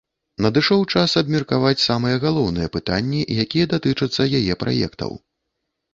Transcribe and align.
Надышоў 0.43 0.81
час 0.93 1.13
абмеркаваць 1.21 1.83
самыя 1.89 2.15
галоўныя 2.25 2.73
пытанні, 2.77 3.21
якія 3.47 3.65
датычацца 3.75 4.21
яе 4.39 4.53
праектаў. 4.65 5.11